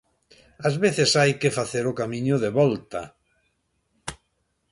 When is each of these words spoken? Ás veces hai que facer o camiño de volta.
Ás 0.67 0.75
veces 0.83 1.09
hai 1.19 1.31
que 1.41 1.55
facer 1.57 1.83
o 1.91 1.97
camiño 2.01 2.35
de 2.43 2.49
volta. 2.59 3.01